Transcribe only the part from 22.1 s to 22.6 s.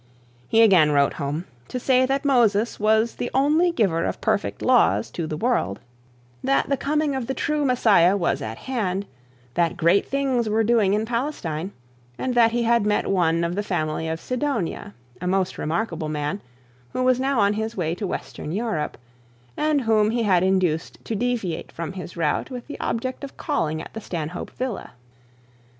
route